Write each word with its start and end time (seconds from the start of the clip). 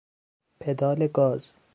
پدال 0.59 1.07
گاز 1.07 1.51